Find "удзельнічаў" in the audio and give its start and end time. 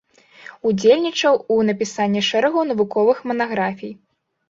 0.69-1.35